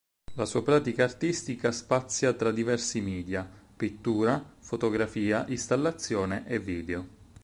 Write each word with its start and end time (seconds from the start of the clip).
La 0.33 0.45
sua 0.47 0.63
pratica 0.63 1.03
artistica 1.03 1.71
spazia 1.71 2.33
tra 2.33 2.49
diversi 2.49 3.01
media: 3.01 3.47
pittura, 3.77 4.43
fotografia, 4.57 5.45
installazione 5.47 6.43
e 6.47 6.57
video. 6.57 7.07